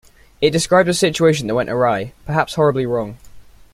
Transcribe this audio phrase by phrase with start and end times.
[0.41, 3.17] It describes a situation that went awry, perhaps horribly wrong.